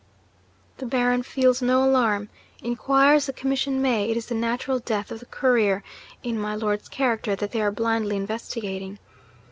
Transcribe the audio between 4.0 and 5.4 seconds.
it is the natural death of the